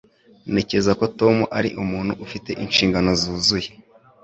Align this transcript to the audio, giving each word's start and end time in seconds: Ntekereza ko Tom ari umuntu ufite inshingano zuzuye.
Ntekereza 0.51 0.91
ko 0.99 1.05
Tom 1.19 1.35
ari 1.57 1.69
umuntu 1.83 2.13
ufite 2.25 2.49
inshingano 2.63 3.09
zuzuye. 3.21 3.69